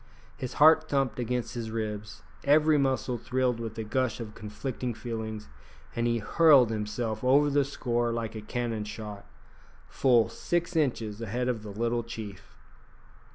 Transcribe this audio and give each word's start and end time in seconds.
His 0.35 0.53
heart 0.53 0.89
thumped 0.89 1.19
against 1.19 1.53
his 1.53 1.69
ribs, 1.69 2.23
every 2.43 2.79
muscle 2.79 3.19
thrilled 3.19 3.59
with 3.59 3.77
a 3.77 3.83
gush 3.83 4.19
of 4.19 4.33
conflicting 4.33 4.95
feelings, 4.95 5.47
and 5.95 6.07
he 6.07 6.17
hurled 6.17 6.71
himself 6.71 7.23
over 7.23 7.51
the 7.51 7.63
score 7.63 8.11
like 8.11 8.33
a 8.33 8.41
cannon 8.41 8.83
shot, 8.83 9.27
full 9.87 10.27
six 10.27 10.75
inches 10.75 11.21
ahead 11.21 11.47
of 11.47 11.61
the 11.61 11.69
little 11.69 12.01
chief! 12.01 12.55